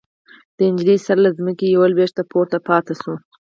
د 0.57 0.59
نجلۍ 0.73 0.97
سر 1.05 1.17
له 1.25 1.29
ځمکې 1.37 1.65
يوه 1.75 1.87
لوېشت 1.91 2.17
پورته 2.31 2.57
پاتې 2.67 2.93
شو. 3.01 3.13